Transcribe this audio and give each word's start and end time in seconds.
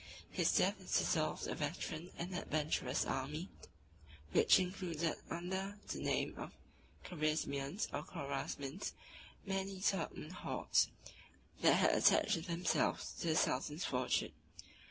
His 0.31 0.51
death 0.57 0.79
dissolved 0.79 1.45
a 1.45 1.53
veteran 1.53 2.09
and 2.17 2.33
adventurous 2.33 3.05
army, 3.05 3.49
which 4.31 4.59
included 4.59 5.15
under 5.29 5.77
the 5.89 5.99
name 5.99 6.33
of 6.37 6.53
Carizmians 7.05 7.87
or 7.93 8.01
Corasmins 8.01 8.93
many 9.45 9.79
Turkman 9.79 10.31
hordes, 10.31 10.87
that 11.61 11.73
had 11.75 11.91
attached 11.93 12.47
themselves 12.47 13.13
to 13.19 13.27
the 13.27 13.35
sultan's 13.35 13.85
fortune. 13.85 14.31